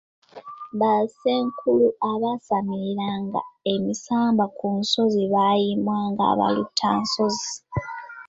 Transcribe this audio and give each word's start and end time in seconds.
Bassenkulu 0.79 1.87
abaasamiriranga 2.11 3.41
emisambwa 3.73 4.45
ku 4.57 4.67
nsozi 4.79 5.23
baayibwanga 5.33 6.23
abaluutansozi. 6.31 7.51